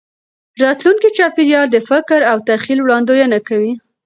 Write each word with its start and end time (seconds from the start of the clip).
راتلونکي 0.63 1.09
چاپېریال 1.17 1.67
د 1.71 1.77
فکر 1.89 2.19
او 2.31 2.37
تخیل 2.49 2.79
وړاندوینه 2.81 3.37
کوي. 3.47 3.73